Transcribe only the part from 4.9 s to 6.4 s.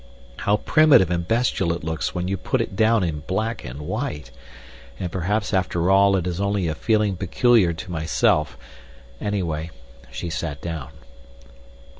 and perhaps after all it